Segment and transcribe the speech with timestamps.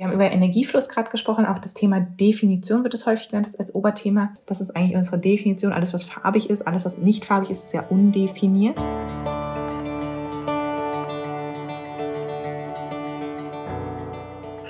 [0.00, 3.74] Wir haben über Energiefluss gerade gesprochen, auch das Thema Definition wird es häufig genannt als
[3.74, 4.32] Oberthema.
[4.46, 5.72] Das ist eigentlich unsere Definition.
[5.72, 8.78] Alles, was farbig ist, alles, was nicht farbig ist, ist ja undefiniert.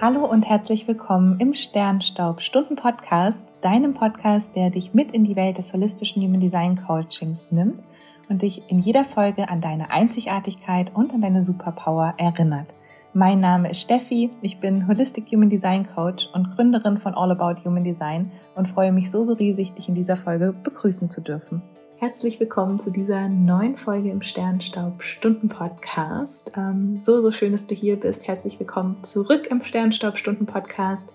[0.01, 5.37] Hallo und herzlich willkommen im Sternstaub Stunden Podcast, deinem Podcast, der dich mit in die
[5.37, 7.85] Welt des holistischen Human Design Coachings nimmt
[8.31, 12.73] und dich in jeder Folge an deine Einzigartigkeit und an deine Superpower erinnert.
[13.15, 17.65] Mein Name ist Steffi, ich bin Holistic Human Design Coach und Gründerin von All About
[17.65, 21.63] Human Design und freue mich so, so riesig, dich in dieser Folge begrüßen zu dürfen.
[21.97, 26.53] Herzlich willkommen zu dieser neuen Folge im Sternstaub Stunden Podcast.
[26.55, 28.29] Ähm, so, so schön, dass du hier bist.
[28.29, 31.09] Herzlich willkommen zurück im Sternstaub Stunden Podcast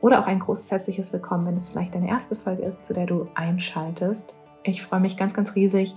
[0.00, 3.06] oder auch ein großes herzliches Willkommen, wenn es vielleicht deine erste Folge ist, zu der
[3.06, 4.34] du einschaltest.
[4.64, 5.94] Ich freue mich ganz, ganz riesig,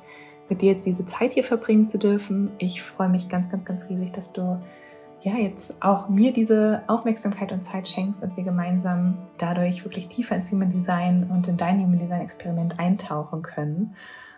[0.50, 2.52] mit dir jetzt diese Zeit hier verbringen zu dürfen.
[2.60, 4.62] Ich freue mich ganz, ganz, ganz riesig, dass du
[5.24, 10.36] ja, jetzt auch mir diese Aufmerksamkeit und Zeit schenkst und wir gemeinsam dadurch wirklich tiefer
[10.36, 13.96] ins Human Design und in dein Human Design Experiment eintauchen können.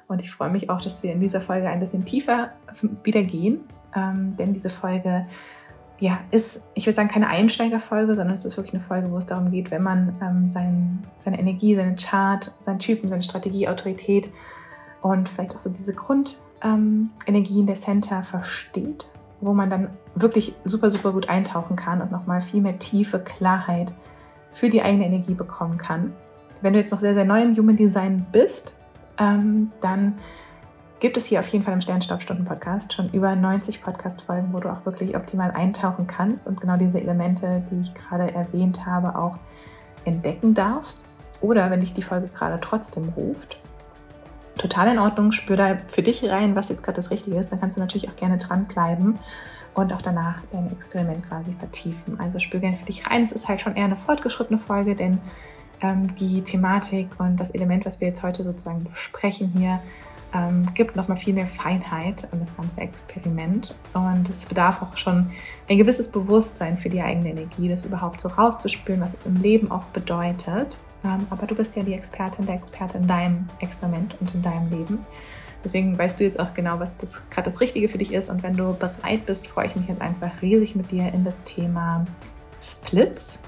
[0.08, 2.52] Und ich freue mich auch, dass wir in dieser Folge ein bisschen tiefer
[3.04, 3.62] wieder gehen,
[3.96, 5.26] ähm, denn diese Folge
[6.00, 9.26] ja, ist, ich würde sagen, keine Einsteigerfolge, sondern es ist wirklich eine Folge, wo es
[9.26, 14.30] darum geht, wenn man ähm, sein, seine Energie, seinen Chart, seinen Typen, seine Strategie, Autorität
[15.02, 19.08] und vielleicht auch so diese Grundenergien ähm, der Center versteht,
[19.44, 23.94] wo man dann wirklich super, super gut eintauchen kann und nochmal viel mehr tiefe Klarheit
[24.52, 26.14] für die eigene Energie bekommen kann.
[26.62, 28.78] Wenn du jetzt noch sehr, sehr neu im Human Design bist,
[29.18, 30.16] ähm, dann
[31.00, 34.86] gibt es hier auf jeden Fall im Sternstaubstunden-Podcast schon über 90 Podcast-Folgen, wo du auch
[34.86, 39.38] wirklich optimal eintauchen kannst und genau diese Elemente, die ich gerade erwähnt habe, auch
[40.06, 41.06] entdecken darfst.
[41.42, 43.58] Oder wenn dich die Folge gerade trotzdem ruft,
[44.58, 45.32] total in Ordnung.
[45.32, 47.52] Spür da für dich rein, was jetzt gerade das Richtige ist.
[47.52, 49.20] Dann kannst du natürlich auch gerne dranbleiben
[49.74, 52.20] und auch danach dein Experiment quasi vertiefen.
[52.20, 53.24] Also spür gerne für dich rein.
[53.24, 55.20] Es ist halt schon eher eine fortgeschrittene Folge, denn
[55.82, 59.80] ähm, die Thematik und das Element, was wir jetzt heute sozusagen besprechen hier,
[60.34, 63.76] ähm, gibt nochmal viel mehr Feinheit an das ganze Experiment.
[63.94, 65.32] Und es bedarf auch schon
[65.70, 69.72] ein gewisses Bewusstsein für die eigene Energie, das überhaupt so rauszuspüren, was es im Leben
[69.72, 70.78] auch bedeutet.
[71.04, 74.70] Ähm, aber du bist ja die Expertin, der Experte in deinem Experiment und in deinem
[74.70, 75.06] Leben.
[75.64, 78.30] Deswegen weißt du jetzt auch genau, was das gerade das Richtige für dich ist.
[78.30, 81.44] Und wenn du bereit bist, freue ich mich jetzt einfach riesig mit dir in das
[81.44, 82.06] Thema
[82.62, 83.40] Splits,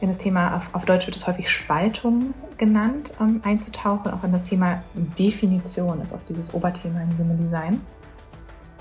[0.00, 4.32] in das Thema, auf, auf Deutsch wird es häufig Spaltung genannt, um einzutauchen, auch in
[4.32, 7.80] das Thema Definition, ist auch dieses Oberthema im Human Design.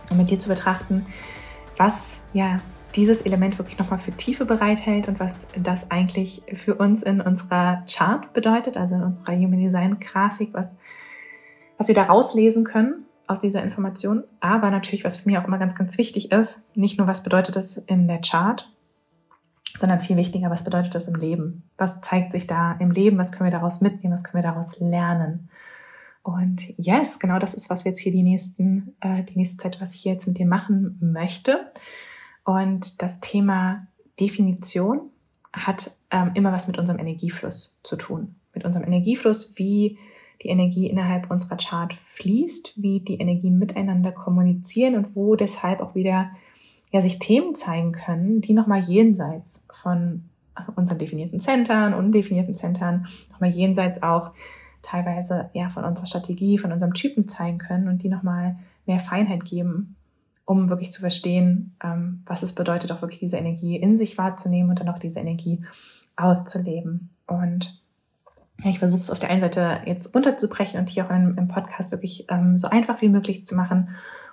[0.10, 1.06] Und mit dir zu betrachten,
[1.78, 2.58] was ja
[2.96, 7.84] dieses Element wirklich nochmal für Tiefe bereithält und was das eigentlich für uns in unserer
[7.90, 10.76] Chart bedeutet, also in unserer Human Design Grafik, was,
[11.78, 14.24] was wir da rauslesen können aus dieser Information.
[14.40, 17.56] Aber natürlich, was für mich auch immer ganz, ganz wichtig ist, nicht nur, was bedeutet
[17.56, 18.70] das in der Chart,
[19.80, 21.64] sondern viel wichtiger, was bedeutet das im Leben?
[21.78, 23.18] Was zeigt sich da im Leben?
[23.18, 24.14] Was können wir daraus mitnehmen?
[24.14, 25.50] Was können wir daraus lernen?
[26.22, 29.82] Und yes, genau das ist, was wir jetzt hier die, nächsten, äh, die nächste Zeit,
[29.82, 31.72] was ich hier jetzt mit dir machen möchte.
[32.44, 33.88] Und das Thema
[34.20, 35.10] Definition
[35.54, 38.36] hat ähm, immer was mit unserem Energiefluss zu tun.
[38.54, 39.98] Mit unserem Energiefluss, wie
[40.42, 45.96] die Energie innerhalb unserer Chart fließt, wie die Energien miteinander kommunizieren und wo deshalb auch
[45.96, 46.32] wieder
[46.92, 50.26] ja, sich Themen zeigen können, die nochmal jenseits von
[50.76, 54.32] unseren definierten Centern, undefinierten Centern, nochmal jenseits auch
[54.84, 59.46] teilweise ja, von unserer Strategie, von unserem Typen zeigen können und die nochmal mehr Feinheit
[59.46, 59.96] geben
[60.46, 64.70] um wirklich zu verstehen, ähm, was es bedeutet, auch wirklich diese Energie in sich wahrzunehmen
[64.70, 65.64] und dann auch diese Energie
[66.16, 67.10] auszuleben.
[67.28, 67.82] Und
[68.62, 71.48] ja, ich versuche es auf der einen Seite jetzt unterzubrechen und hier auch im, im
[71.48, 73.90] Podcast wirklich ähm, so einfach wie möglich zu machen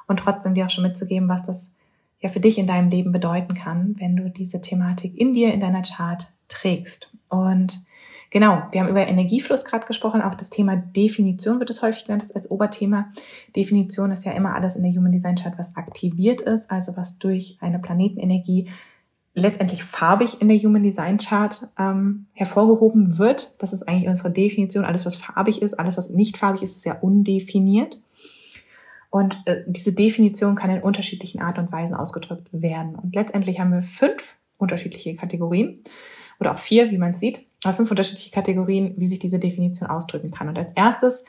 [0.06, 1.74] und trotzdem dir auch schon mitzugeben, was das
[2.20, 5.60] ja für dich in deinem Leben bedeuten kann, wenn du diese Thematik in dir, in
[5.60, 7.10] deiner Chart trägst.
[7.28, 7.80] Und
[8.30, 10.22] Genau, wir haben über Energiefluss gerade gesprochen.
[10.22, 13.12] Auch das Thema Definition wird es häufig genannt als Oberthema.
[13.56, 17.18] Definition ist ja immer alles in der Human Design Chart, was aktiviert ist, also was
[17.18, 18.70] durch eine Planetenenergie
[19.34, 23.60] letztendlich farbig in der Human Design Chart ähm, hervorgehoben wird.
[23.62, 24.84] Das ist eigentlich unsere Definition.
[24.84, 28.00] Alles, was farbig ist, alles, was nicht farbig ist, ist ja undefiniert.
[29.10, 32.94] Und äh, diese Definition kann in unterschiedlichen Art und Weisen ausgedrückt werden.
[32.94, 35.82] Und letztendlich haben wir fünf unterschiedliche Kategorien
[36.38, 40.30] oder auch vier, wie man es sieht, fünf unterschiedliche Kategorien, wie sich diese Definition ausdrücken
[40.30, 40.48] kann.
[40.48, 41.24] Und als erstes,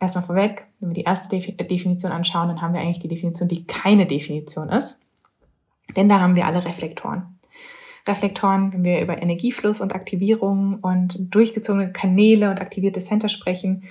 [0.00, 3.64] erstmal vorweg, wenn wir die erste Definition anschauen, dann haben wir eigentlich die Definition, die
[3.66, 5.00] keine Definition ist.
[5.96, 7.38] Denn da haben wir alle Reflektoren.
[8.06, 13.84] Reflektoren, wenn wir über Energiefluss und Aktivierung und durchgezogene Kanäle und aktivierte Center sprechen,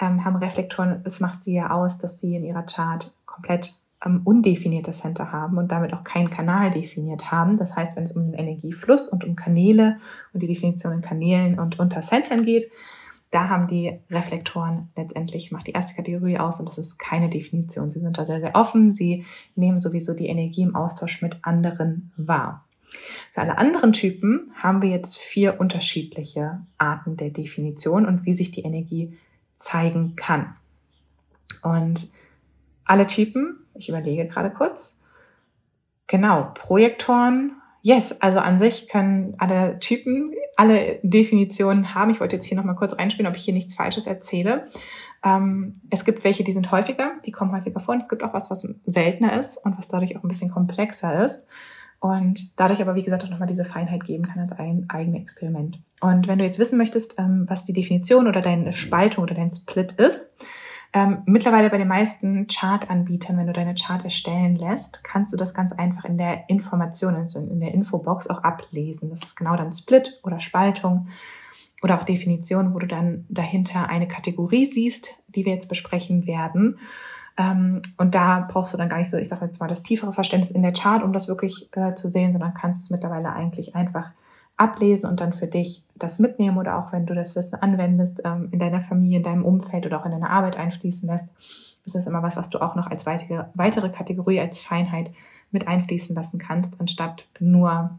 [0.00, 4.20] ähm, haben Reflektoren, es macht sie ja aus, dass sie in ihrer Chart komplett ähm,
[4.24, 7.56] undefinierte Center haben und damit auch keinen Kanal definiert haben.
[7.56, 9.98] Das heißt, wenn es um den Energiefluss und um Kanäle
[10.32, 12.70] und die Definition in Kanälen und unter Centern geht,
[13.30, 17.90] da haben die Reflektoren letztendlich, macht die erste Kategorie aus und das ist keine Definition.
[17.90, 18.92] Sie sind da sehr, sehr offen.
[18.92, 22.64] Sie nehmen sowieso die Energie im Austausch mit anderen wahr.
[23.32, 28.50] Für alle anderen Typen haben wir jetzt vier unterschiedliche Arten der Definition und wie sich
[28.50, 29.18] die Energie
[29.56, 30.54] zeigen kann.
[31.62, 32.08] Und
[32.84, 35.00] alle Typen, ich überlege gerade kurz,
[36.06, 37.52] genau, Projektoren,
[37.82, 42.10] yes, also an sich können alle Typen alle Definitionen haben.
[42.10, 44.66] Ich wollte jetzt hier nochmal kurz einspielen, ob ich hier nichts Falsches erzähle.
[45.24, 48.34] Ähm, es gibt welche, die sind häufiger, die kommen häufiger vor und es gibt auch
[48.34, 51.46] was, was seltener ist und was dadurch auch ein bisschen komplexer ist
[52.00, 55.78] und dadurch aber, wie gesagt, auch nochmal diese Feinheit geben kann als ein eigenes Experiment.
[56.00, 59.52] Und wenn du jetzt wissen möchtest, ähm, was die Definition oder deine Spaltung oder dein
[59.52, 60.32] Split ist,
[60.94, 65.52] ähm, mittlerweile bei den meisten Chart-Anbietern, wenn du deine Chart erstellen lässt, kannst du das
[65.52, 69.10] ganz einfach in der Information, also in der Infobox auch ablesen.
[69.10, 71.08] Das ist genau dann Split oder Spaltung
[71.82, 76.78] oder auch Definition, wo du dann dahinter eine Kategorie siehst, die wir jetzt besprechen werden.
[77.36, 80.14] Ähm, und da brauchst du dann gar nicht so, ich sage jetzt mal, das tiefere
[80.14, 83.76] Verständnis in der Chart, um das wirklich äh, zu sehen, sondern kannst es mittlerweile eigentlich
[83.76, 84.10] einfach
[84.58, 88.48] ablesen und dann für dich das mitnehmen oder auch wenn du das Wissen anwendest, ähm,
[88.52, 91.28] in deiner Familie, in deinem Umfeld oder auch in deiner Arbeit einfließen lässt,
[91.86, 95.10] ist das immer was, was du auch noch als weitere, weitere Kategorie, als Feinheit
[95.50, 97.98] mit einfließen lassen kannst, anstatt nur,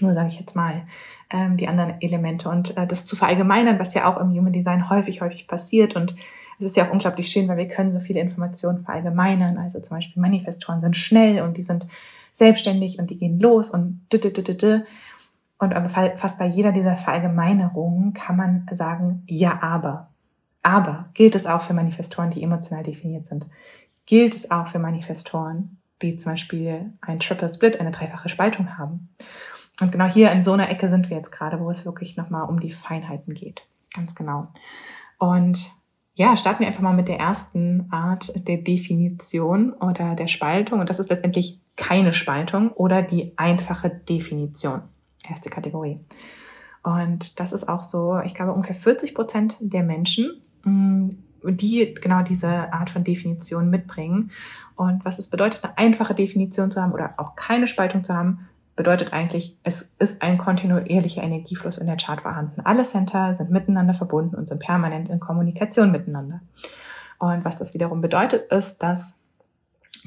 [0.00, 0.82] nur sage ich jetzt mal,
[1.30, 2.48] ähm, die anderen Elemente.
[2.48, 5.96] Und äh, das zu verallgemeinern, was ja auch im Human Design häufig, häufig passiert.
[5.96, 6.14] Und
[6.58, 9.56] es ist ja auch unglaublich schön, weil wir können so viele Informationen verallgemeinern.
[9.56, 11.86] Also zum Beispiel Manifestoren sind schnell und die sind
[12.32, 14.02] selbstständig und die gehen los und
[15.58, 20.10] und fast bei jeder dieser Verallgemeinerungen kann man sagen, ja, aber.
[20.62, 23.46] Aber gilt es auch für Manifestoren, die emotional definiert sind?
[24.04, 29.08] Gilt es auch für Manifestoren, die zum Beispiel ein Triple Split, eine dreifache Spaltung haben?
[29.80, 32.48] Und genau hier in so einer Ecke sind wir jetzt gerade, wo es wirklich nochmal
[32.48, 33.62] um die Feinheiten geht.
[33.94, 34.48] Ganz genau.
[35.18, 35.70] Und
[36.14, 40.80] ja, starten wir einfach mal mit der ersten Art der Definition oder der Spaltung.
[40.80, 44.82] Und das ist letztendlich keine Spaltung oder die einfache Definition.
[45.28, 46.00] Erste Kategorie.
[46.82, 51.08] Und das ist auch so, ich glaube, ungefähr 40 Prozent der Menschen, mm,
[51.42, 54.30] die genau diese Art von Definition mitbringen.
[54.76, 58.48] Und was es bedeutet, eine einfache Definition zu haben oder auch keine Spaltung zu haben,
[58.76, 62.60] bedeutet eigentlich, es ist ein kontinuierlicher Energiefluss in der Chart vorhanden.
[62.60, 66.40] Alle Center sind miteinander verbunden und sind permanent in Kommunikation miteinander.
[67.18, 69.18] Und was das wiederum bedeutet, ist, dass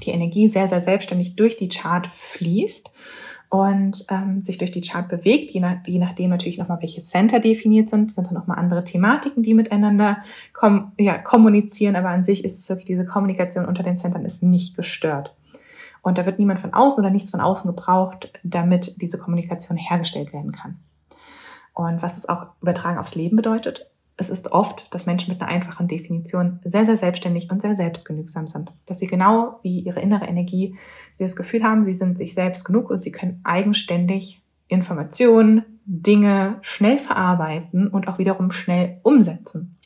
[0.03, 2.91] die Energie sehr, sehr selbstständig durch die Chart fließt
[3.49, 7.39] und ähm, sich durch die Chart bewegt, je, nach, je nachdem natürlich nochmal, welche Center
[7.39, 10.17] definiert sind, sind dann nochmal andere Thematiken, die miteinander
[10.53, 14.43] kom ja, kommunizieren, aber an sich ist es wirklich, diese Kommunikation unter den Centern ist
[14.43, 15.35] nicht gestört.
[16.01, 20.31] Und da wird niemand von außen oder nichts von außen gebraucht, damit diese Kommunikation hergestellt
[20.31, 20.77] werden kann.
[21.73, 25.49] Und was das auch übertragen aufs Leben bedeutet, es ist oft, dass Menschen mit einer
[25.49, 28.71] einfachen Definition sehr, sehr selbstständig und sehr selbstgenügsam sind.
[28.85, 30.75] Dass sie genau wie ihre innere Energie,
[31.13, 36.57] sie das Gefühl haben, sie sind sich selbst genug und sie können eigenständig Informationen, Dinge
[36.61, 39.77] schnell verarbeiten und auch wiederum schnell umsetzen.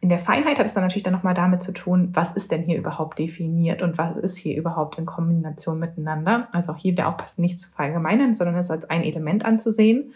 [0.00, 2.62] In der Feinheit hat es dann natürlich dann nochmal damit zu tun, was ist denn
[2.62, 6.48] hier überhaupt definiert und was ist hier überhaupt in Kombination miteinander.
[6.52, 10.12] Also auch hier wieder aufpassen, nicht zu verallgemeinern, sondern es als ein Element anzusehen.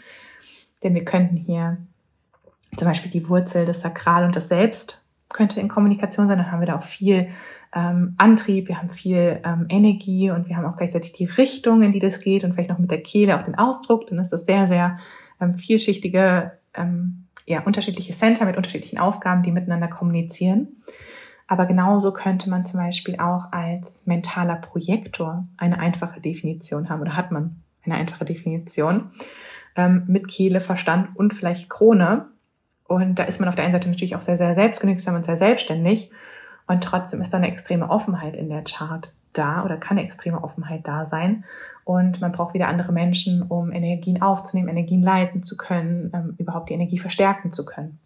[0.85, 1.79] Denn wir könnten hier
[2.77, 6.39] zum Beispiel die Wurzel, das Sakral und das Selbst könnte in Kommunikation sein.
[6.39, 7.29] Dann haben wir da auch viel
[7.75, 11.93] ähm, Antrieb, wir haben viel ähm, Energie und wir haben auch gleichzeitig die Richtung, in
[11.93, 14.07] die das geht und vielleicht noch mit der Kehle auch den Ausdruck.
[14.07, 14.99] Dann ist das sehr, sehr
[15.41, 20.69] ähm, vielschichtige ähm, ja, unterschiedliche Center mit unterschiedlichen Aufgaben, die miteinander kommunizieren.
[21.49, 27.17] Aber genauso könnte man zum Beispiel auch als mentaler Projektor eine einfache Definition haben oder
[27.17, 29.11] hat man eine einfache Definition
[29.77, 32.27] ähm, mit Kehle, Verstand und vielleicht Krone.
[32.95, 35.37] Und da ist man auf der einen Seite natürlich auch sehr, sehr selbstgenügsam und sehr
[35.37, 36.11] selbstständig.
[36.67, 40.87] Und trotzdem ist da eine extreme Offenheit in der Chart da oder kann extreme Offenheit
[40.87, 41.45] da sein.
[41.85, 46.69] Und man braucht wieder andere Menschen, um Energien aufzunehmen, Energien leiten zu können, ähm, überhaupt
[46.71, 47.99] die Energie verstärken zu können.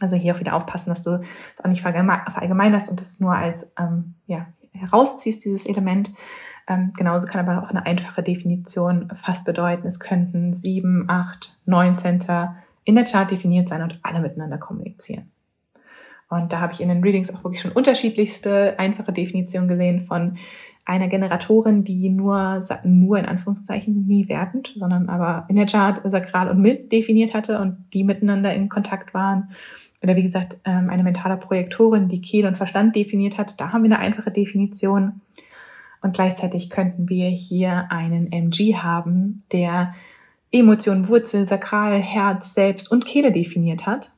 [0.00, 1.20] Also hier auch wieder aufpassen, dass du
[1.56, 6.10] es auch nicht verallgemeinerst und es nur als ähm, ja, herausziehst, dieses Element.
[6.66, 11.96] Ähm, genauso kann aber auch eine einfache Definition fast bedeuten, es könnten sieben, acht, neun
[11.96, 15.30] Center in der Chart definiert sein und alle miteinander kommunizieren.
[16.28, 20.38] Und da habe ich in den Readings auch wirklich schon unterschiedlichste einfache Definitionen gesehen von
[20.86, 26.50] einer Generatorin, die nur, nur in Anführungszeichen nie wertend, sondern aber in der Chart sakral
[26.50, 29.50] und mild definiert hatte und die miteinander in Kontakt waren.
[30.02, 33.58] Oder wie gesagt, ähm, eine mentale Projektorin, die Kehl und Verstand definiert hat.
[33.58, 35.22] Da haben wir eine einfache Definition.
[36.02, 39.94] Und gleichzeitig könnten wir hier einen MG haben, der
[40.54, 44.12] Emotionen, Wurzel, Sakral, Herz, Selbst und Kehle definiert hat.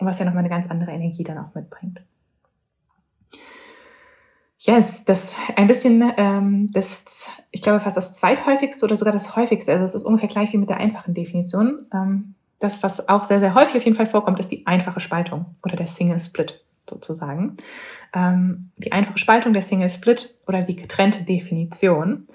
[0.00, 2.00] was ja nochmal eine ganz andere Energie dann auch mitbringt.
[4.60, 9.72] Yes, das ein bisschen, ähm, das, ich glaube fast das zweithäufigste oder sogar das häufigste.
[9.72, 11.86] Also es ist ungefähr gleich wie mit der einfachen Definition.
[11.94, 15.46] Ähm, das, was auch sehr, sehr häufig auf jeden Fall vorkommt, ist die einfache Spaltung
[15.62, 17.56] oder der Single Split sozusagen.
[18.12, 22.26] Ähm, die einfache Spaltung, der Single Split oder die getrennte Definition.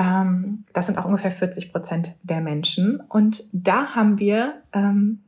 [0.00, 3.02] Ähm, das sind auch ungefähr 40 Prozent der Menschen.
[3.08, 5.20] Und da haben wir, ähm,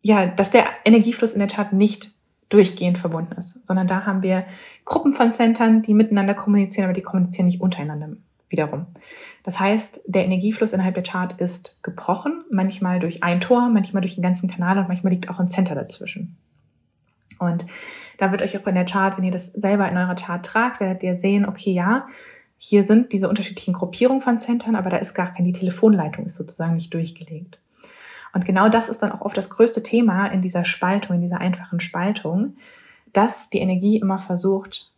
[0.00, 2.10] ja, dass der Energiefluss in der Chart nicht
[2.48, 4.46] durchgehend verbunden ist, sondern da haben wir
[4.86, 8.16] Gruppen von Centern, die miteinander kommunizieren, aber die kommunizieren nicht untereinander
[8.48, 8.86] wiederum.
[9.42, 14.14] Das heißt, der Energiefluss innerhalb der Chart ist gebrochen, manchmal durch ein Tor, manchmal durch
[14.14, 16.36] den ganzen Kanal und manchmal liegt auch ein Center dazwischen.
[17.38, 17.66] Und
[18.18, 20.80] da wird euch auch in der Chart, wenn ihr das selber in eurer Chart tragt,
[20.80, 22.06] werdet ihr sehen, okay, ja,
[22.56, 26.36] hier sind diese unterschiedlichen Gruppierungen von Centern, aber da ist gar keine, die Telefonleitung ist
[26.36, 27.58] sozusagen nicht durchgelegt.
[28.32, 31.40] Und genau das ist dann auch oft das größte Thema in dieser Spaltung, in dieser
[31.40, 32.56] einfachen Spaltung,
[33.12, 34.90] dass die Energie immer versucht,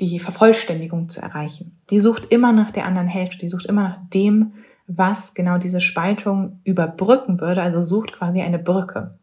[0.00, 1.76] die Vervollständigung zu erreichen.
[1.90, 4.54] Die sucht immer nach der anderen Hälfte, die sucht immer nach dem,
[4.86, 9.18] was genau diese Spaltung überbrücken würde, also sucht quasi eine Brücke.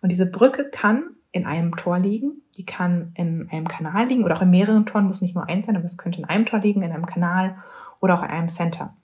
[0.00, 4.36] Und diese Brücke kann in einem Tor liegen, die kann in einem Kanal liegen oder
[4.36, 6.60] auch in mehreren Toren, muss nicht nur eins sein, aber es könnte in einem Tor
[6.60, 7.56] liegen, in einem Kanal
[8.00, 8.94] oder auch in einem Center.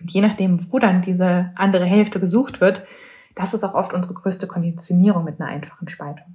[0.00, 2.84] Und je nachdem, wo dann diese andere Hälfte gesucht wird,
[3.34, 6.26] das ist auch oft unsere größte Konditionierung mit einer einfachen Spaltung.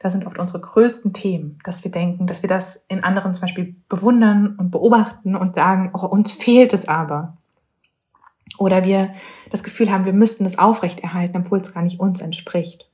[0.00, 3.42] Das sind oft unsere größten Themen, dass wir denken, dass wir das in anderen zum
[3.42, 7.38] Beispiel bewundern und beobachten und sagen, oh, uns fehlt es aber.
[8.58, 9.14] Oder wir
[9.50, 12.91] das Gefühl haben, wir müssten es aufrechterhalten, obwohl es gar nicht uns entspricht.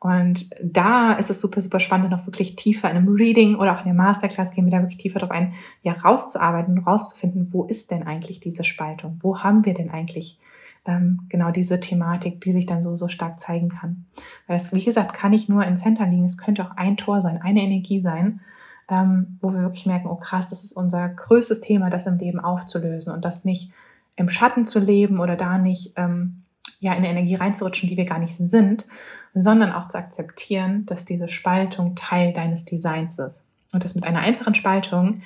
[0.00, 3.80] Und da ist es super, super spannend, noch wirklich tiefer in einem Reading oder auch
[3.80, 7.90] in der Masterclass gehen wir da wirklich tiefer darauf ein, ja, rauszuarbeiten rauszufinden, wo ist
[7.90, 9.18] denn eigentlich diese Spaltung?
[9.22, 10.38] Wo haben wir denn eigentlich
[10.86, 14.04] ähm, genau diese Thematik, die sich dann so, so stark zeigen kann?
[14.46, 17.20] Weil das, wie gesagt, kann nicht nur in Center liegen, es könnte auch ein Tor
[17.20, 18.40] sein, eine Energie sein,
[18.88, 22.38] ähm, wo wir wirklich merken, oh krass, das ist unser größtes Thema, das im Leben
[22.38, 23.72] aufzulösen und das nicht
[24.14, 26.44] im Schatten zu leben oder da nicht ähm,
[26.80, 28.86] ja, in eine Energie reinzurutschen, die wir gar nicht sind,
[29.34, 33.44] sondern auch zu akzeptieren, dass diese Spaltung Teil deines Designs ist.
[33.72, 35.22] Und dass mit einer einfachen Spaltung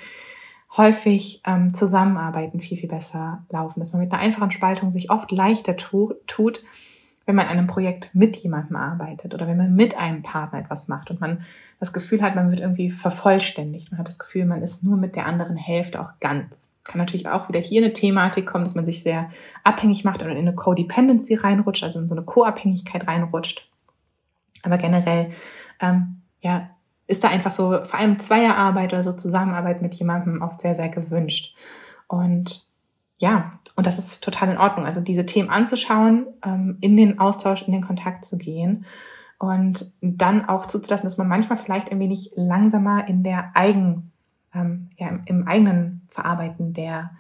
[0.77, 3.81] häufig ähm, Zusammenarbeiten viel, viel besser laufen.
[3.81, 6.65] Dass man mit einer einfachen Spaltung sich oft leichter tu tut,
[7.27, 10.89] wenn man an einem Projekt mit jemandem arbeitet oder wenn man mit einem Partner etwas
[10.89, 11.45] macht und man
[11.79, 13.91] das Gefühl hat, man wird irgendwie vervollständigt.
[13.91, 16.67] Man hat das Gefühl, man ist nur mit der anderen Hälfte auch ganz.
[16.85, 19.31] Kann natürlich auch wieder hier eine Thematik kommen, dass man sich sehr
[19.63, 23.69] abhängig macht oder in eine Codependency reinrutscht, also in so eine Co-Abhängigkeit reinrutscht.
[24.63, 25.33] Aber generell,
[25.81, 26.71] ähm, ja,
[27.07, 30.89] ist da einfach so, vor allem Zweierarbeit oder so Zusammenarbeit mit jemandem oft sehr, sehr
[30.89, 31.55] gewünscht.
[32.09, 32.67] Und
[33.19, 34.87] ja, und das ist total in Ordnung.
[34.87, 38.85] Also diese Themen anzuschauen, ähm, in den Austausch, in den Kontakt zu gehen
[39.39, 44.13] und dann auch zuzulassen, dass man manchmal vielleicht ein wenig langsamer in der Eigen,
[44.55, 47.11] ähm, ja, im, im eigenen Verarbeiten der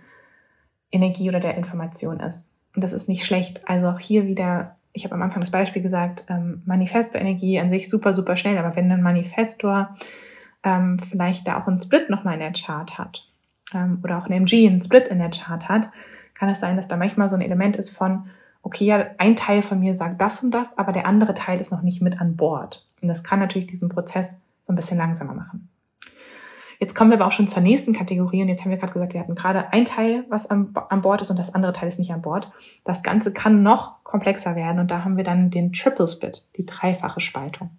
[0.91, 2.55] Energie oder der Information ist.
[2.75, 3.67] Und das ist nicht schlecht.
[3.69, 7.89] Also auch hier wieder ich habe am Anfang das Beispiel gesagt, ähm, Manifesto-Energie an sich
[7.89, 9.97] super, super schnell, aber wenn ein Manifestor
[10.63, 13.27] ähm, vielleicht da auch einen Split nochmal in der Chart hat
[13.75, 15.91] ähm, oder auch ein MG einen Split in der Chart hat,
[16.35, 18.27] kann es sein, dass da manchmal so ein Element ist von,
[18.63, 21.73] okay, ja, ein Teil von mir sagt das und das, aber der andere Teil ist
[21.73, 22.87] noch nicht mit an Bord.
[23.01, 25.69] Und das kann natürlich diesen Prozess so ein bisschen langsamer machen.
[26.83, 29.13] Jetzt kommen wir aber auch schon zur nächsten Kategorie und jetzt haben wir gerade gesagt,
[29.13, 32.01] wir hatten gerade ein Teil, was an, an Bord ist und das andere Teil ist
[32.01, 32.51] nicht an Bord.
[32.85, 36.67] Das Ganze kann noch komplexer werden und da haben wir dann den Triple Split, die
[36.67, 37.71] dreifache Spaltung.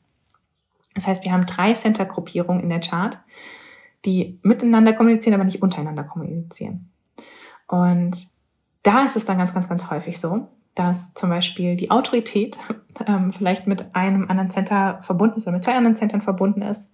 [0.95, 3.17] Das heißt, wir haben drei Center-Gruppierungen in der Chart,
[4.05, 6.89] die miteinander kommunizieren, aber nicht untereinander kommunizieren.
[7.67, 8.29] Und
[8.83, 12.57] da ist es dann ganz, ganz, ganz häufig so, dass zum Beispiel die Autorität
[13.05, 16.89] ähm, vielleicht mit einem anderen Center verbunden ist oder mit zwei anderen Centern verbunden ist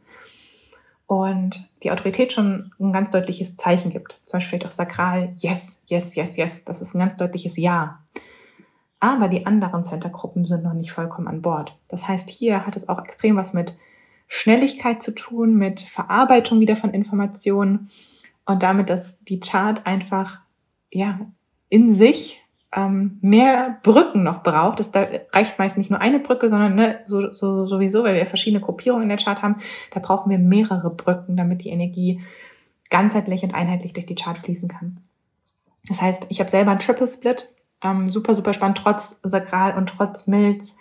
[1.09, 4.21] und die Autorität schon ein ganz deutliches Zeichen gibt.
[4.25, 6.63] Zum Beispiel vielleicht auch sakral, yes, yes, yes, yes.
[6.65, 8.03] Das ist ein ganz deutliches Ja.
[8.99, 11.75] Aber die anderen Centergruppen sind noch nicht vollkommen an Bord.
[11.87, 13.75] Das heißt, hier hat es auch extrem was mit
[14.27, 17.89] Schnelligkeit zu tun, mit Verarbeitung wieder von Informationen
[18.45, 20.41] und damit, dass die Chart einfach
[20.91, 21.21] ja
[21.69, 22.39] in sich
[22.71, 24.79] ähm, mehr Brücken noch braucht.
[24.79, 28.25] Es da reicht meist nicht nur eine Brücke, sondern ne, so, so, sowieso, weil wir
[28.25, 29.57] verschiedene Gruppierungen in der Chart haben,
[29.91, 32.21] da brauchen wir mehrere Brücken, damit die Energie
[32.89, 34.97] ganzheitlich und einheitlich durch die Chart fließen kann.
[35.87, 37.49] Das heißt, ich habe selber einen Triple Split,
[37.83, 40.75] ähm, super, super spannend, trotz Sakral und trotz Milz,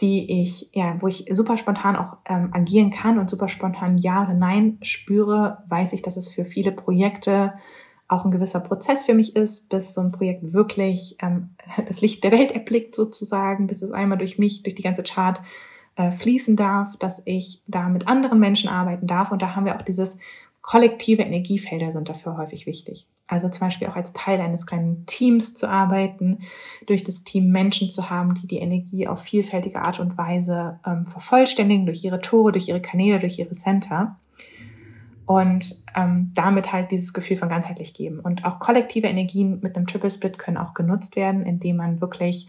[0.00, 4.24] die ich, ja, wo ich super spontan auch ähm, agieren kann und super spontan Ja
[4.24, 7.54] oder Nein spüre, weiß ich, dass es für viele Projekte
[8.08, 11.50] auch ein gewisser Prozess für mich ist, bis so ein Projekt wirklich ähm,
[11.86, 15.40] das Licht der Welt erblickt sozusagen, bis es einmal durch mich, durch die ganze Chart
[15.96, 19.32] äh, fließen darf, dass ich da mit anderen Menschen arbeiten darf.
[19.32, 20.18] Und da haben wir auch dieses
[20.64, 23.06] kollektive Energiefelder sind dafür häufig wichtig.
[23.26, 26.40] Also zum Beispiel auch als Teil eines kleinen Teams zu arbeiten,
[26.86, 31.06] durch das Team Menschen zu haben, die die Energie auf vielfältige Art und Weise ähm,
[31.06, 34.16] vervollständigen, durch ihre Tore, durch ihre Kanäle, durch ihre Center.
[35.26, 38.20] Und ähm, damit halt dieses Gefühl von ganzheitlich geben.
[38.20, 42.48] Und auch kollektive Energien mit einem Triple Split können auch genutzt werden, indem man wirklich,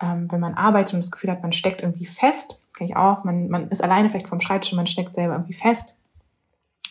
[0.00, 3.24] ähm, wenn man arbeitet und das Gefühl hat, man steckt irgendwie fest, kann ich auch,
[3.24, 5.96] man, man ist alleine vielleicht vom Schreibtisch und man steckt selber irgendwie fest,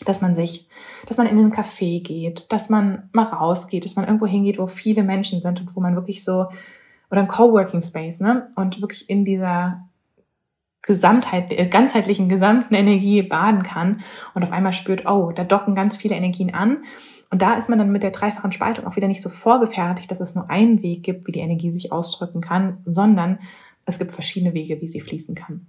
[0.06, 0.68] dass man sich,
[1.08, 4.68] dass man in den Café geht, dass man mal rausgeht, dass man irgendwo hingeht, wo
[4.68, 6.48] viele Menschen sind und wo man wirklich so,
[7.12, 8.52] oder ein Coworking Space, ne?
[8.56, 9.88] Und wirklich in dieser
[10.84, 14.02] Gesamtheit, äh, ganzheitlichen gesamten Energie baden kann
[14.34, 16.84] und auf einmal spürt, oh, da docken ganz viele Energien an.
[17.32, 20.20] Und da ist man dann mit der dreifachen Spaltung auch wieder nicht so vorgefertigt, dass
[20.20, 23.40] es nur einen Weg gibt, wie die Energie sich ausdrücken kann, sondern
[23.86, 25.66] es gibt verschiedene Wege, wie sie fließen kann.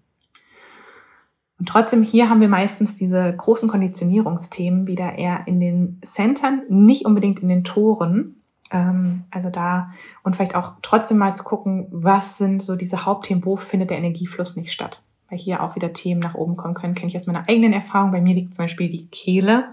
[1.58, 7.06] Und trotzdem hier haben wir meistens diese großen Konditionierungsthemen wieder eher in den Centern, nicht
[7.06, 8.42] unbedingt in den Toren.
[8.74, 9.92] Ähm, also da
[10.24, 13.98] und vielleicht auch trotzdem mal zu gucken, was sind so diese Hauptthemen, wo findet der
[13.98, 15.00] Energiefluss nicht statt.
[15.30, 18.10] Weil hier auch wieder Themen nach oben kommen können, kenne ich aus meiner eigenen Erfahrung.
[18.10, 19.68] Bei mir liegt zum Beispiel die Kehle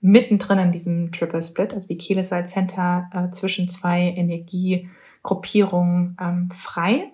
[0.00, 1.74] mittendrin in diesem Triple Split.
[1.74, 7.10] Also die Kehle ist als Center äh, zwischen zwei Energiegruppierungen ähm, frei.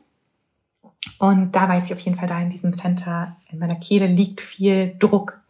[1.18, 4.40] Und da weiß ich auf jeden Fall, da in diesem Center, in meiner Kehle liegt
[4.40, 5.40] viel Druck.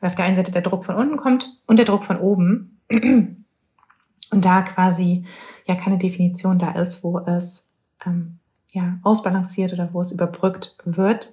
[0.00, 2.80] Weil auf der einen Seite der Druck von unten kommt und der Druck von oben.
[4.30, 5.24] Und da quasi
[5.66, 7.68] ja keine Definition da ist, wo es
[8.06, 8.38] ähm,
[8.70, 11.32] ja, ausbalanciert oder wo es überbrückt wird.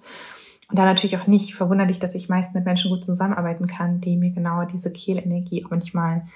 [0.70, 4.18] Und da natürlich auch nicht verwunderlich, dass ich meist mit Menschen gut zusammenarbeiten kann, die
[4.18, 6.28] mir genau diese Kehlenergie auch manchmal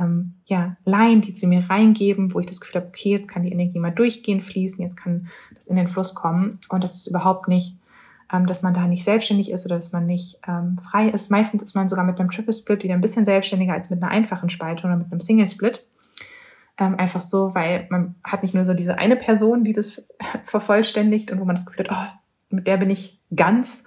[0.00, 3.42] ähm, ja, leihen, die sie mir reingeben, wo ich das Gefühl habe, okay, jetzt kann
[3.42, 6.60] die Energie mal durchgehen, fließen, jetzt kann das in den Fluss kommen.
[6.68, 7.76] Und das ist überhaupt nicht,
[8.32, 11.30] ähm, dass man da nicht selbstständig ist oder dass man nicht ähm, frei ist.
[11.30, 14.12] Meistens ist man sogar mit einem Triple Split wieder ein bisschen selbstständiger als mit einer
[14.12, 15.86] einfachen Spaltung oder mit einem Single Split.
[16.78, 20.08] Ähm, einfach so, weil man hat nicht nur so diese eine Person, die das
[20.44, 22.18] vervollständigt und wo man das Gefühl hat, oh,
[22.50, 23.84] mit der bin ich ganz,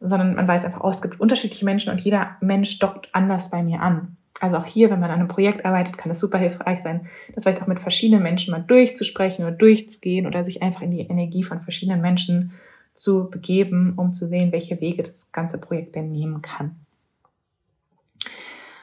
[0.00, 3.62] sondern man weiß einfach, oh, es gibt unterschiedliche Menschen und jeder Mensch dockt anders bei
[3.62, 4.16] mir an.
[4.40, 7.42] Also auch hier, wenn man an einem Projekt arbeitet, kann es super hilfreich sein, das
[7.42, 11.42] vielleicht auch mit verschiedenen Menschen mal durchzusprechen oder durchzugehen oder sich einfach in die Energie
[11.42, 12.52] von verschiedenen Menschen
[12.94, 16.76] zu begeben, um zu sehen, welche Wege das ganze Projekt denn nehmen kann.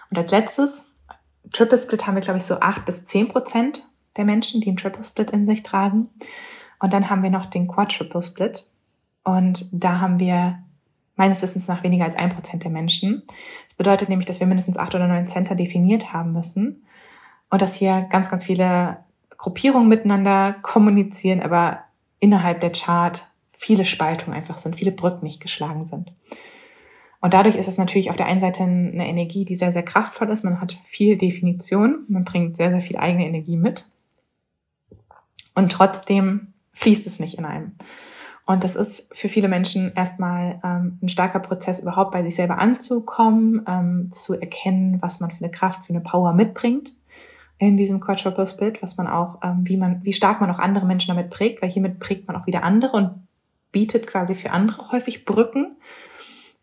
[0.09, 0.85] Und als letztes,
[1.51, 3.83] Triple Split haben wir, glaube ich, so acht bis zehn Prozent
[4.17, 6.09] der Menschen, die einen Triple Split in sich tragen.
[6.79, 8.65] Und dann haben wir noch den Quadruple Split.
[9.23, 10.59] Und da haben wir
[11.15, 13.23] meines Wissens nach weniger als ein Prozent der Menschen.
[13.67, 16.83] Das bedeutet nämlich, dass wir mindestens acht oder neun Center definiert haben müssen
[17.49, 18.97] und dass hier ganz, ganz viele
[19.37, 21.79] Gruppierungen miteinander kommunizieren, aber
[22.19, 23.25] innerhalb der Chart
[23.57, 26.11] viele Spaltungen einfach sind, viele Brücken nicht geschlagen sind.
[27.25, 30.29] Und dadurch ist es natürlich auf der einen Seite eine Energie, die sehr, sehr kraftvoll
[30.29, 30.43] ist.
[30.43, 33.89] Man hat viel Definition, man bringt sehr, sehr viel eigene Energie mit.
[35.55, 37.71] Und trotzdem fließt es nicht in einem.
[38.45, 42.59] Und das ist für viele Menschen erstmal ähm, ein starker Prozess, überhaupt bei sich selber
[42.59, 46.91] anzukommen, ähm, zu erkennen, was man für eine Kraft, für eine Power mitbringt
[47.57, 50.85] in diesem Quadruple Split, was man auch, ähm, wie man, wie stark man auch andere
[50.85, 53.27] Menschen damit prägt, weil hiermit prägt man auch wieder andere und
[53.71, 55.75] bietet quasi für andere häufig Brücken,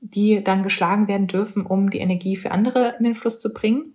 [0.02, 3.94] die dann geschlagen werden dürfen, um die Energie für andere in den Fluss zu bringen.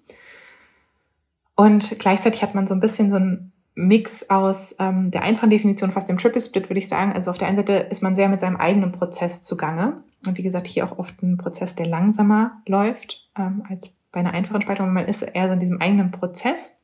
[1.56, 5.92] Und gleichzeitig hat man so ein bisschen so ein Mix aus ähm, der einfachen Definition
[5.92, 7.14] fast dem Triple Split, würde ich sagen.
[7.14, 10.02] Also auf der einen Seite ist man sehr mit seinem eigenen Prozess zugange.
[10.26, 14.34] Und wie gesagt, hier auch oft ein Prozess, der langsamer läuft ähm, als bei einer
[14.34, 14.94] einfachen Spaltung.
[14.94, 16.77] Man ist eher so in diesem eigenen Prozess.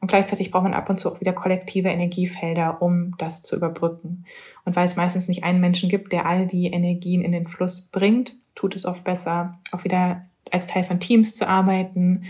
[0.00, 4.24] Und gleichzeitig braucht man ab und zu auch wieder kollektive Energiefelder, um das zu überbrücken.
[4.64, 7.88] Und weil es meistens nicht einen Menschen gibt, der all die Energien in den Fluss
[7.90, 12.24] bringt, tut es oft besser, auch wieder als Teil von Teams zu arbeiten,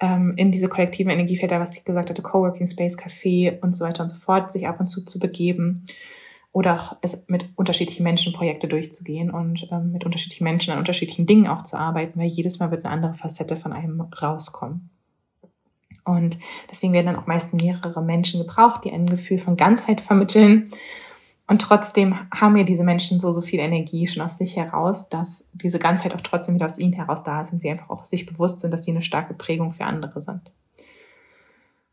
[0.00, 4.02] ähm, in diese kollektiven Energiefelder, was ich gesagt hatte, Coworking Space, Café und so weiter
[4.02, 5.86] und so fort, sich ab und zu zu begeben
[6.52, 11.26] oder auch es mit unterschiedlichen Menschen Projekte durchzugehen und ähm, mit unterschiedlichen Menschen an unterschiedlichen
[11.26, 14.90] Dingen auch zu arbeiten, weil jedes Mal wird eine andere Facette von einem rauskommen.
[16.04, 16.38] Und
[16.70, 20.72] deswegen werden dann auch meist mehrere Menschen gebraucht, die ein Gefühl von Ganzheit vermitteln
[21.50, 25.44] und trotzdem haben ja diese Menschen so, so viel Energie schon aus sich heraus, dass
[25.52, 28.24] diese Ganzheit auch trotzdem wieder aus ihnen heraus da ist und sie einfach auch sich
[28.24, 30.42] bewusst sind, dass sie eine starke Prägung für andere sind.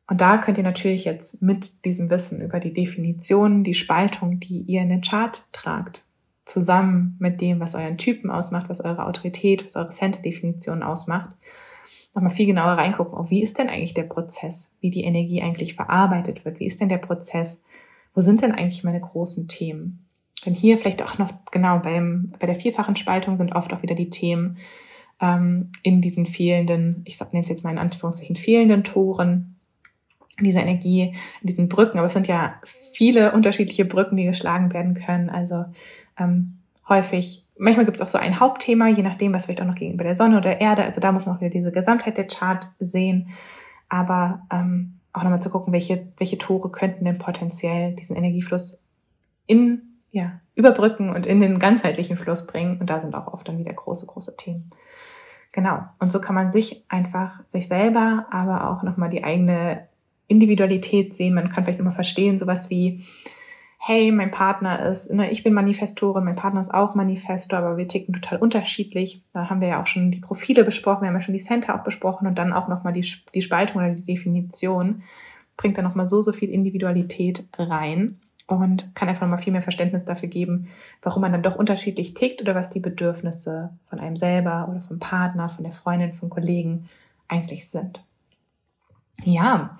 [0.07, 4.59] Und da könnt ihr natürlich jetzt mit diesem Wissen über die Definition, die Spaltung, die
[4.59, 6.05] ihr in den Chart tragt,
[6.45, 11.29] zusammen mit dem, was euren Typen ausmacht, was eure Autorität, was eure Center-Definition ausmacht,
[12.13, 15.75] nochmal viel genauer reingucken, oh, wie ist denn eigentlich der Prozess, wie die Energie eigentlich
[15.75, 17.61] verarbeitet wird, wie ist denn der Prozess,
[18.13, 20.05] wo sind denn eigentlich meine großen Themen?
[20.45, 23.95] Denn hier vielleicht auch noch, genau, beim, bei der vierfachen Spaltung sind oft auch wieder
[23.95, 24.57] die Themen
[25.19, 29.55] ähm, in diesen fehlenden, ich nenne es jetzt mal in Anführungszeichen, fehlenden Toren,
[30.39, 31.97] dieser Energie, in diesen Brücken.
[31.97, 35.29] Aber es sind ja viele unterschiedliche Brücken, die geschlagen werden können.
[35.29, 35.65] Also
[36.19, 39.75] ähm, häufig, manchmal gibt es auch so ein Hauptthema, je nachdem, was vielleicht auch noch
[39.75, 40.83] gegenüber der Sonne oder der Erde.
[40.83, 43.29] Also da muss man auch wieder diese Gesamtheit der Chart sehen.
[43.89, 48.83] Aber ähm, auch nochmal zu gucken, welche, welche Tore könnten denn potenziell diesen Energiefluss
[49.45, 52.79] in, ja, überbrücken und in den ganzheitlichen Fluss bringen.
[52.79, 54.71] Und da sind auch oft dann wieder große, große Themen.
[55.51, 55.79] Genau.
[55.99, 59.87] Und so kann man sich einfach, sich selber, aber auch nochmal die eigene
[60.27, 61.33] Individualität sehen.
[61.33, 63.05] Man kann vielleicht nochmal verstehen, sowas wie,
[63.77, 67.87] hey, mein Partner ist, ne, ich bin Manifestorin, mein Partner ist auch Manifestor, aber wir
[67.87, 69.21] ticken total unterschiedlich.
[69.33, 71.75] Da haben wir ja auch schon die Profile besprochen, wir haben ja schon die Center
[71.75, 75.03] auch besprochen und dann auch nochmal die, die Spaltung oder die Definition.
[75.55, 80.05] Bringt da nochmal so, so viel Individualität rein und kann einfach nochmal viel mehr Verständnis
[80.05, 80.69] dafür geben,
[81.01, 84.99] warum man dann doch unterschiedlich tickt oder was die Bedürfnisse von einem selber oder vom
[84.99, 86.89] Partner, von der Freundin, von Kollegen
[87.27, 88.01] eigentlich sind.
[89.23, 89.77] Ja,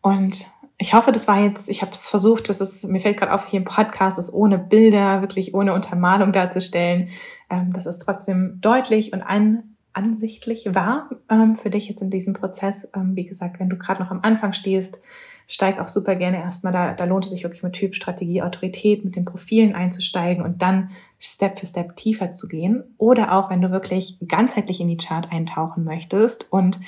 [0.00, 3.32] und ich hoffe, das war jetzt, ich habe es versucht, das ist, mir fällt gerade
[3.32, 7.10] auf, hier im Podcast ist ohne Bilder, wirklich ohne Untermalung darzustellen,
[7.48, 12.34] ähm, dass es trotzdem deutlich und an, ansichtlich war ähm, für dich jetzt in diesem
[12.34, 12.90] Prozess.
[12.94, 14.98] Ähm, wie gesagt, wenn du gerade noch am Anfang stehst,
[15.46, 19.04] steig auch super gerne erstmal da, da lohnt es sich wirklich mit Typ, Strategie, Autorität,
[19.04, 22.82] mit den Profilen einzusteigen und dann Step für Step tiefer zu gehen.
[22.98, 26.80] Oder auch, wenn du wirklich ganzheitlich in die Chart eintauchen möchtest und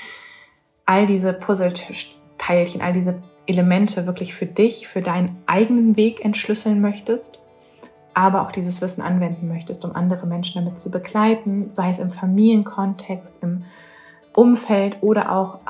[0.85, 7.41] all diese Puzzleteilchen, all diese Elemente wirklich für dich, für deinen eigenen Weg entschlüsseln möchtest,
[8.15, 12.13] aber auch dieses Wissen anwenden möchtest, um andere Menschen damit zu begleiten, sei es im
[12.13, 13.65] Familienkontext, im
[14.33, 15.61] Umfeld oder auch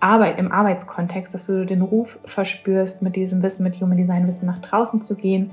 [0.00, 4.46] Arbeit, im Arbeitskontext, dass du den Ruf verspürst, mit diesem Wissen, mit Human Design Wissen
[4.46, 5.52] nach draußen zu gehen,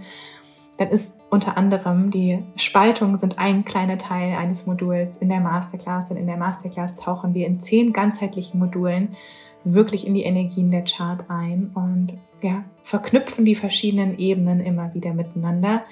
[0.77, 5.17] dann ist unter anderem die Spaltung sind ein kleiner Teil eines Moduls.
[5.17, 9.15] In der Masterclass, denn in der Masterclass tauchen wir in zehn ganzheitlichen Modulen
[9.63, 15.13] wirklich in die Energien der Chart ein und ja, verknüpfen die verschiedenen Ebenen immer wieder
[15.13, 15.83] miteinander,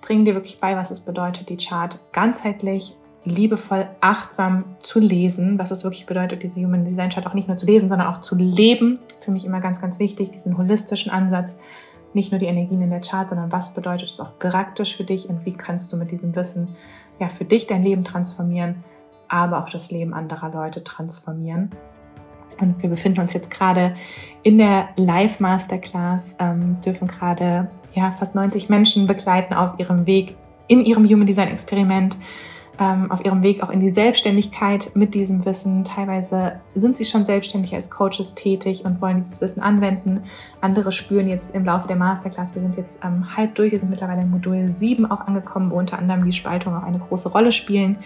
[0.00, 5.70] bringen dir wirklich bei, was es bedeutet, die Chart ganzheitlich, liebevoll, achtsam zu lesen, was
[5.70, 8.34] es wirklich bedeutet, diese Human Design Chart auch nicht nur zu lesen, sondern auch zu
[8.34, 8.98] leben.
[9.20, 11.58] Für mich immer ganz, ganz wichtig, diesen holistischen Ansatz,
[12.14, 15.28] nicht nur die Energien in der Chart, sondern was bedeutet es auch praktisch für dich
[15.28, 16.68] und wie kannst du mit diesem Wissen
[17.20, 18.82] ja für dich dein Leben transformieren,
[19.28, 21.70] aber auch das Leben anderer Leute transformieren.
[22.60, 23.94] Und wir befinden uns jetzt gerade
[24.42, 30.36] in der Live-Masterclass, ähm, dürfen gerade ja, fast 90 Menschen begleiten auf ihrem Weg
[30.68, 32.16] in ihrem Human Design Experiment,
[32.78, 35.84] ähm, auf ihrem Weg auch in die Selbstständigkeit mit diesem Wissen.
[35.84, 40.22] Teilweise sind sie schon selbstständig als Coaches tätig und wollen dieses Wissen anwenden.
[40.60, 43.90] Andere spüren jetzt im Laufe der Masterclass, wir sind jetzt ähm, halb durch, wir sind
[43.90, 47.52] mittlerweile in Modul 7 auch angekommen, wo unter anderem die Spaltung auch eine große Rolle
[47.52, 47.98] spielen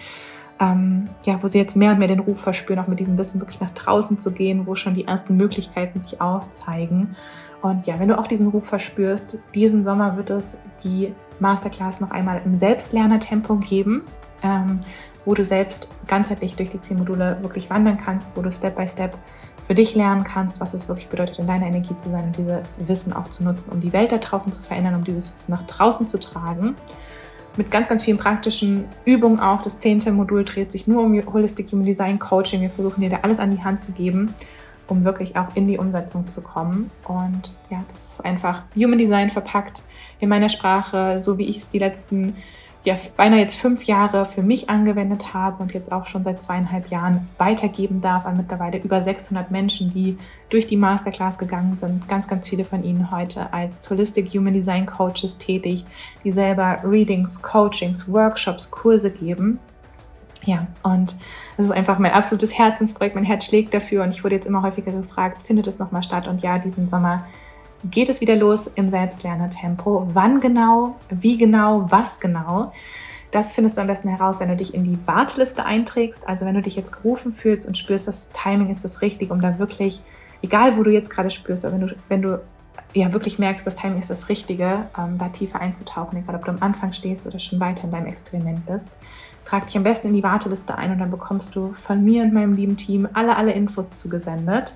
[0.59, 3.41] ähm, ja, wo sie jetzt mehr und mehr den Ruf verspüren, auch mit diesem Wissen
[3.41, 7.15] wirklich nach draußen zu gehen, wo schon die ersten Möglichkeiten sich aufzeigen.
[7.61, 12.11] Und ja, wenn du auch diesen Ruf verspürst, diesen Sommer wird es die Masterclass noch
[12.11, 14.03] einmal im Selbstlernertempo geben,
[14.43, 14.79] ähm,
[15.25, 18.87] wo du selbst ganzheitlich durch die zehn Module wirklich wandern kannst, wo du Step by
[18.87, 19.17] Step
[19.67, 22.87] für dich lernen kannst, was es wirklich bedeutet, in deiner Energie zu sein und dieses
[22.87, 25.63] Wissen auch zu nutzen, um die Welt da draußen zu verändern, um dieses Wissen nach
[25.63, 26.75] draußen zu tragen
[27.57, 29.61] mit ganz, ganz vielen praktischen Übungen auch.
[29.61, 32.61] Das zehnte Modul dreht sich nur um Holistic Human Design Coaching.
[32.61, 34.33] Wir versuchen dir da alles an die Hand zu geben,
[34.87, 36.91] um wirklich auch in die Umsetzung zu kommen.
[37.07, 39.81] Und ja, das ist einfach Human Design verpackt
[40.19, 42.35] in meiner Sprache, so wie ich es die letzten
[42.85, 46.91] ja, beinahe jetzt fünf Jahre für mich angewendet habe und jetzt auch schon seit zweieinhalb
[46.91, 50.17] Jahren weitergeben darf an mittlerweile über 600 Menschen, die
[50.49, 52.07] durch die Masterclass gegangen sind.
[52.07, 55.83] Ganz, ganz viele von ihnen heute als Holistic Human Design Coaches tätig,
[56.23, 59.59] die selber Readings, Coachings, Workshops, Kurse geben.
[60.43, 61.15] Ja, und
[61.57, 63.15] es ist einfach mein absolutes Herzensprojekt.
[63.15, 66.27] Mein Herz schlägt dafür und ich wurde jetzt immer häufiger gefragt, findet es nochmal statt?
[66.27, 67.25] Und ja, diesen Sommer
[67.91, 70.07] geht es wieder los im Selbstlernertempo.
[70.13, 72.71] Wann genau, wie genau, was genau?
[73.31, 76.27] Das findest du am besten heraus, wenn du dich in die Warteliste einträgst.
[76.27, 79.41] Also wenn du dich jetzt gerufen fühlst und spürst, das Timing ist das richtig, um
[79.41, 80.01] da wirklich,
[80.41, 82.41] egal wo du jetzt gerade spürst, aber wenn du, wenn du
[82.93, 86.51] ja wirklich merkst, das Timing ist das Richtige, ähm, da tiefer einzutauchen, egal ob du
[86.51, 88.87] am Anfang stehst oder schon weiter in deinem Experiment bist,
[89.43, 92.33] trag dich am besten in die Warteliste ein und dann bekommst du von mir und
[92.33, 94.73] meinem lieben Team alle, alle Infos zugesendet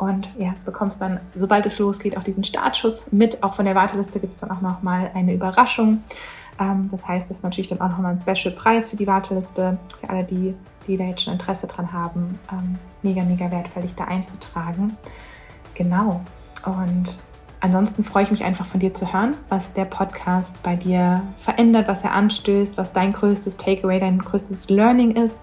[0.00, 3.42] und ja, bekommst dann, sobald es losgeht, auch diesen Startschuss mit.
[3.42, 6.02] Auch von der Warteliste gibt es dann auch nochmal eine Überraschung.
[6.58, 10.10] Ähm, das heißt, das ist natürlich dann auch nochmal ein Special-Preis für die Warteliste, für
[10.10, 10.54] alle, die
[10.86, 14.96] die da jetzt schon Interesse dran haben, ähm, mega, mega wertvoll, dich da einzutragen.
[15.74, 16.20] Genau.
[16.64, 17.22] Und
[17.60, 21.88] ansonsten freue ich mich einfach von dir zu hören, was der Podcast bei dir verändert,
[21.88, 25.40] was er anstößt, was dein größtes Takeaway, dein größtes Learning ist.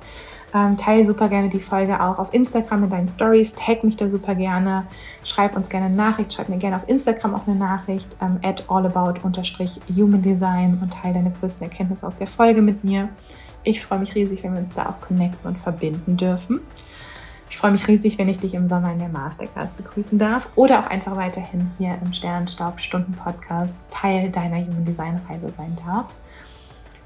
[0.58, 3.54] Ähm, teile super gerne die Folge auch auf Instagram in deinen Stories.
[3.54, 4.88] Tag mich da super gerne.
[5.24, 6.34] Schreib uns gerne eine Nachricht.
[6.34, 8.08] Schreib mir gerne auf Instagram auch eine Nachricht.
[8.22, 13.10] Ähm, at allabout-human design und teile deine größten Erkenntnisse aus der Folge mit mir.
[13.64, 16.62] Ich freue mich riesig, wenn wir uns da auch connecten und verbinden dürfen.
[17.50, 20.80] Ich freue mich riesig, wenn ich dich im Sommer in der Masterclass begrüßen darf oder
[20.80, 26.08] auch einfach weiterhin hier im Sternenstaub Stunden Podcast Teil deiner Human Design Reise sein darf.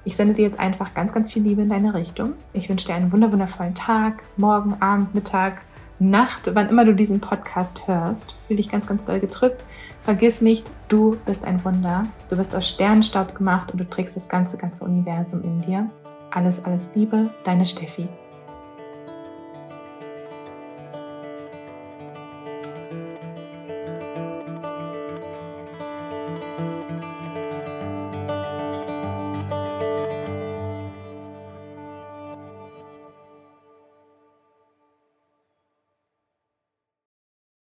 [0.03, 2.33] Ich sende dir jetzt einfach ganz, ganz viel Liebe in deine Richtung.
[2.53, 5.61] Ich wünsche dir einen wundervollen Tag, Morgen, Abend, Mittag,
[5.99, 8.35] Nacht, wann immer du diesen Podcast hörst.
[8.47, 9.63] Fühl dich ganz, ganz doll gedrückt.
[10.03, 12.07] Vergiss nicht, du bist ein Wunder.
[12.29, 15.89] Du bist aus Sternenstaub gemacht und du trägst das ganze, ganze Universum in dir.
[16.31, 18.07] Alles, alles Liebe, deine Steffi.